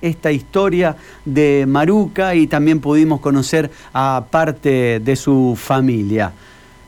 [0.00, 6.32] esta historia de Maruca y también pudimos conocer a parte de su familia.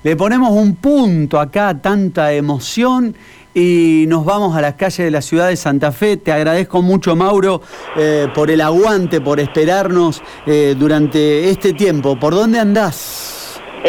[0.04, 3.16] Le ponemos un punto acá a tanta emoción
[3.52, 6.18] y nos vamos a las calles de la ciudad de Santa Fe.
[6.18, 7.62] Te agradezco mucho, Mauro,
[7.96, 12.18] eh, por el aguante, por esperarnos eh, durante este tiempo.
[12.18, 13.27] ¿Por dónde andás?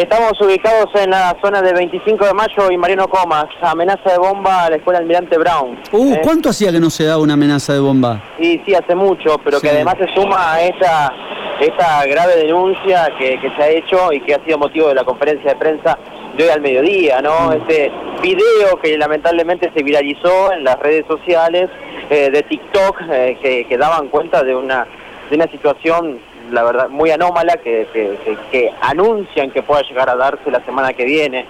[0.00, 3.44] Estamos ubicados en la zona de 25 de mayo y Mariano Comas.
[3.60, 5.78] Amenaza de bomba a la escuela Almirante Brown.
[5.92, 6.20] Uh, ¿Eh?
[6.22, 8.18] ¿Cuánto hacía que no se daba una amenaza de bomba?
[8.38, 11.12] Y sí, hace mucho, pero que además se suma a esta,
[11.60, 15.52] esta grave denuncia que, se ha hecho y que ha sido motivo de la conferencia
[15.52, 15.98] de prensa
[16.34, 17.50] de hoy al mediodía, ¿no?
[17.50, 17.52] Mm.
[17.52, 17.92] Este
[18.22, 21.68] video que lamentablemente se viralizó en las redes sociales
[22.08, 24.86] eh, de TikTok eh, que, que daban cuenta de una,
[25.28, 27.86] de una situación la verdad, muy anómala que,
[28.50, 31.46] que, anuncian que pueda llegar a darse la semana que viene.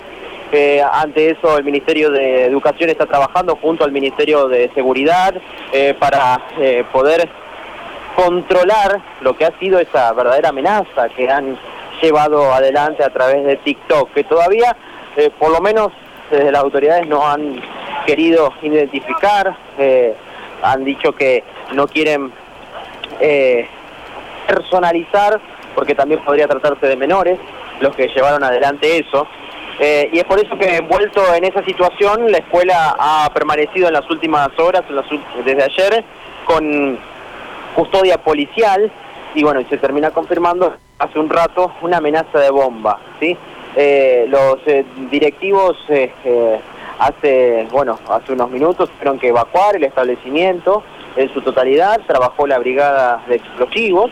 [0.53, 5.35] Eh, ante eso, el Ministerio de Educación está trabajando junto al Ministerio de Seguridad
[5.73, 7.29] eh, para eh, poder
[8.17, 11.57] controlar lo que ha sido esa verdadera amenaza que han
[12.03, 14.77] llevado adelante a través de TikTok, que todavía,
[15.39, 15.93] por lo menos
[16.31, 17.61] desde las autoridades, no han
[18.07, 19.55] querido identificar,
[20.63, 22.33] han dicho que no quieren
[24.51, 25.41] personalizar,
[25.75, 27.39] porque también podría tratarse de menores,
[27.81, 29.27] los que llevaron adelante eso.
[29.79, 33.95] Eh, y es por eso que envuelto en esa situación, la escuela ha permanecido en
[33.95, 34.83] las últimas horas,
[35.45, 36.05] desde ayer,
[36.45, 36.99] con
[37.75, 38.91] custodia policial,
[39.35, 43.37] y bueno, se termina confirmando hace un rato una amenaza de bomba, ¿sí?
[43.77, 45.77] Eh, los eh, directivos
[46.99, 50.83] hace, bueno, hace unos minutos tuvieron que evacuar el establecimiento
[51.17, 54.11] en su totalidad, trabajó la brigada de explosivos,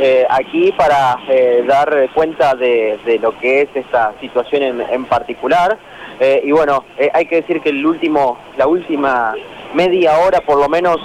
[0.00, 5.76] eh, aquí para eh, dar cuenta de, lo que es esta situación en, particular.
[6.20, 9.34] Eh, y bueno, hay que decir que el último, la última
[9.74, 10.96] media hora por lo menos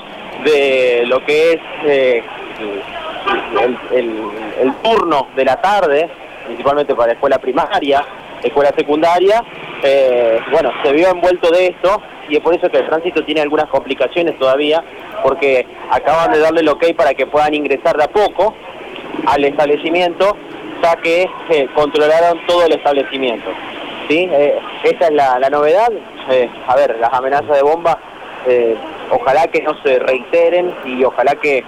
[0.44, 2.24] de lo que es
[3.92, 6.10] el, turno de la tarde,
[6.46, 8.06] principalmente para la escuela primaria,
[8.44, 9.44] escuela secundaria,
[10.52, 13.68] bueno, se vio envuelto de esto y es por eso que el tránsito tiene algunas
[13.70, 14.84] complicaciones todavía,
[15.24, 18.54] porque acaban de darle el ok para que puedan ingresar de a poco,
[19.26, 20.36] al establecimiento,
[20.82, 23.50] ya que eh, controlaron todo el establecimiento.
[24.08, 24.30] ¿sí?
[24.32, 25.92] Eh, esa es la, novedad.
[26.30, 27.98] Eh, a ver, las amenazas de bomba,
[29.10, 31.64] ojalá que no se reiteren y ojalá que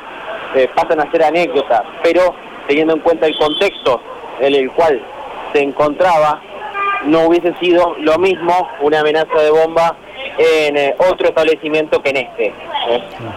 [0.75, 2.35] pasen a ser anécdotas, pero
[2.67, 4.01] teniendo en cuenta el contexto
[4.41, 5.01] en el cual
[5.53, 6.41] se encontraba,
[7.05, 9.95] no hubiese sido lo mismo una amenaza de bomba
[10.37, 12.53] en otro establecimiento que en este,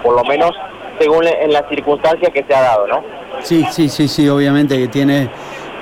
[0.03, 0.53] por lo menos
[0.99, 3.05] según en las circunstancias que se ha dado, ¿no?
[3.43, 5.29] Sí, sí, sí, sí, obviamente que tiene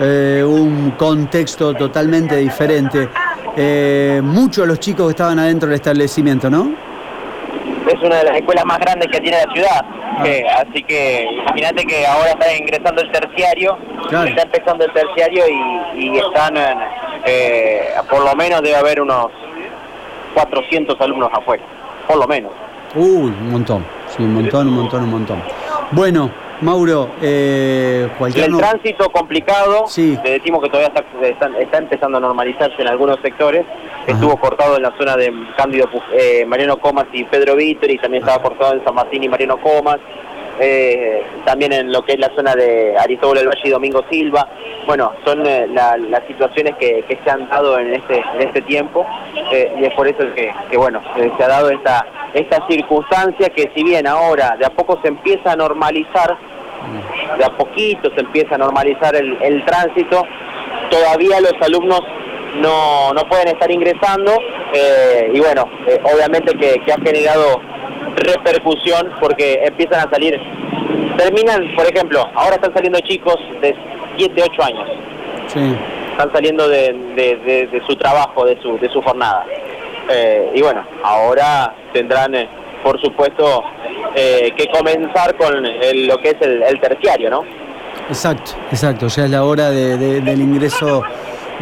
[0.00, 3.08] eh, un contexto totalmente diferente.
[3.56, 6.74] Eh, muchos de los chicos que estaban adentro del establecimiento, ¿no?
[7.86, 10.64] Es una de las escuelas más grandes que tiene la ciudad, ah.
[10.68, 13.78] así que imagínate que ahora está ingresando el terciario,
[14.10, 15.44] está empezando el terciario
[15.94, 16.56] y, están,
[17.24, 19.28] eh, por lo menos debe haber unos
[20.34, 21.62] 400 alumnos afuera,
[22.08, 22.52] por lo menos.
[22.96, 25.42] Uy, un montón, sí, un montón, un montón, un montón.
[25.92, 26.30] Bueno,
[26.60, 28.46] Mauro, eh, cualquier...
[28.46, 30.18] El tránsito complicado, sí.
[30.24, 33.64] le decimos que todavía está, empezando a normalizarse en algunos sectores,
[34.06, 38.22] estuvo cortado en la zona de Cándido eh, Mariano Comas y Pedro Vítor y también
[38.22, 39.98] estaba cortado en San Martín y Mariano Comas,
[40.58, 44.48] eh, también en lo que es la zona de Aristóbulo del Valle y Domingo Silva.
[44.86, 49.06] Bueno, son eh, las situaciones que, se han dado en este, en este tiempo
[49.52, 51.02] eh, y es por eso que, bueno,
[51.36, 55.52] se ha dado esta, esta circunstancia que si bien ahora de a poco se empieza
[55.52, 56.36] a normalizar,
[57.38, 60.22] de a poquito se empieza a normalizar el, tránsito,
[60.90, 62.00] todavía los alumnos
[62.60, 64.32] no, pueden estar ingresando
[65.32, 65.64] y bueno,
[66.04, 67.60] obviamente que, que ha generado
[68.16, 70.38] repercusión porque empiezan a salir,
[71.16, 73.74] terminan, por ejemplo, ahora están saliendo chicos de
[74.16, 74.88] 7, 8 años.
[76.12, 79.44] Están saliendo de, su trabajo, de su, de su jornada.
[80.08, 82.48] Eh, y bueno, ahora tendrán, eh,
[82.82, 83.62] por supuesto,
[84.14, 87.44] eh, que comenzar con lo que es el, terciario, ¿no?
[88.08, 89.08] Exacto, exacto.
[89.08, 91.02] Ya es la hora del ingreso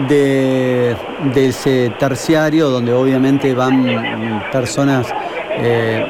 [0.09, 0.95] de,
[1.33, 5.07] de, ese terciario, donde obviamente van personas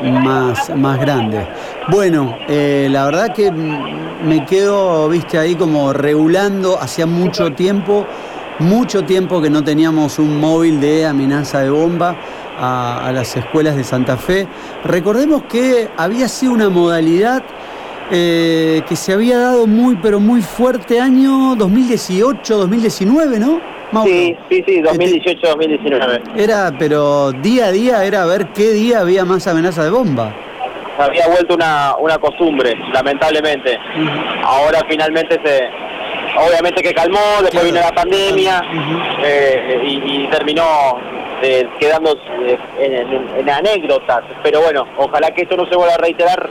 [0.02, 1.46] más, más grande.
[1.88, 8.06] Bueno, la verdad que me quedo, viste, ahí como regulando, hacía mucho tiempo,
[8.58, 12.16] mucho tiempo que no teníamos un móvil de amenaza de bomba
[12.58, 14.46] a, las escuelas de Santa Fe.
[14.84, 17.42] Recordemos que había sido una modalidad
[18.10, 23.74] eh, que se había dado muy, pero muy fuerte año 2018, 2019, ¿no?
[24.04, 26.22] Sí, sí, sí, 2018, 2019.
[26.36, 30.34] Era, pero día a día era ver qué día había más amenaza de bomba.
[30.98, 33.78] había vuelto una, una costumbre, lamentablemente.
[34.42, 35.70] Ahora finalmente se,
[36.36, 38.62] obviamente que calmó, después vino la pandemia
[39.22, 40.98] eh, y, terminó
[41.42, 42.58] eh, quedando eh,
[43.38, 44.24] en, anécdotas.
[44.42, 46.48] Pero bueno, ojalá que esto no se vuelva a reiterar,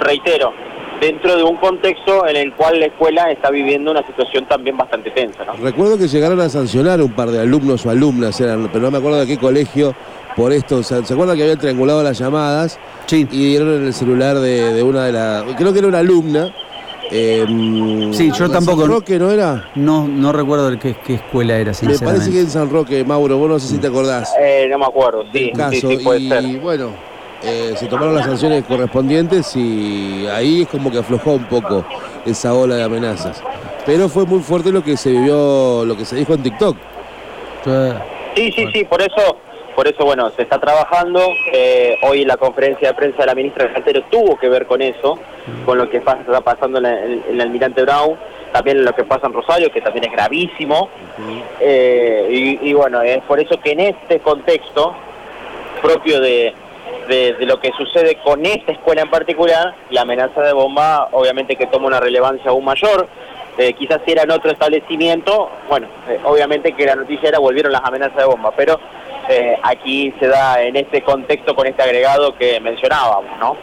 [0.00, 0.52] reitero,
[1.00, 5.10] dentro de un contexto en el cual la escuela está viviendo una situación también bastante
[5.10, 5.44] tensa.
[5.60, 8.98] Recuerdo que llegaron a sancionar un par de alumnos o alumnas, eran, pero no me
[8.98, 9.94] acuerdo de qué colegio,
[10.36, 10.82] por esto.
[10.82, 12.78] ¿Se acuerdan que habían triangulado las llamadas?
[13.06, 13.26] Sí.
[13.30, 15.44] Y dieron en el celular de, una de las.
[15.56, 16.54] Creo que era una alumna.
[17.10, 18.82] Em, sí, yo tampoco.
[18.82, 19.70] ¿San Roque no era?
[19.74, 22.04] No, no recuerdo qué, qué escuela era, sinceramente.
[22.04, 24.32] Me parece que en San Roque, Mauro, vos no sé si te acordás.
[24.40, 25.50] Eh, no me acuerdo, sí.
[25.52, 25.90] Caso.
[25.90, 26.90] y bueno,
[27.42, 31.84] eh, se tomaron las sanciones correspondientes y ahí es como que aflojó un poco
[32.26, 33.42] esa ola de amenazas.
[33.86, 36.76] Pero fue muy fuerte lo que se vivió, lo que se dijo en TikTok.
[38.34, 39.36] Sí, sí, sí, por eso
[39.80, 41.22] por eso, bueno, se está trabajando.
[41.54, 44.82] Eh, hoy la conferencia de prensa de la ministra de Saltero tuvo que ver con
[44.82, 45.18] eso,
[45.64, 48.14] con lo que está pasando en, el, Almirante Brown,
[48.52, 50.90] también lo que pasa en Rosario, que también es gravísimo.
[51.60, 54.94] Eh, y, bueno, es por eso que en este contexto
[55.80, 56.54] propio de,
[57.40, 61.86] lo que sucede con esta escuela en particular, la amenaza de bomba obviamente que toma
[61.86, 63.08] una relevancia aún mayor.
[63.56, 65.88] Eh, quizás si era en otro establecimiento, bueno,
[66.24, 68.78] obviamente que la noticia era volvieron las amenazas de bomba, pero
[69.30, 73.56] eh, aquí se da en este contexto con este agregado que mencionábamos, ¿no?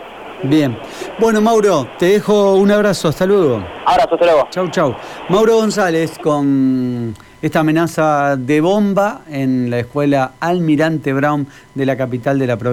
[0.43, 0.77] Bien.
[1.17, 3.07] Bueno, Mauro, te dejo un abrazo.
[3.07, 3.63] Hasta luego.
[3.85, 4.47] Abrazo, hasta luego.
[4.51, 4.95] Chau, chau.
[5.29, 12.39] Mauro González con esta amenaza de bomba en la escuela Almirante Brown de la capital
[12.39, 12.67] de la provincia.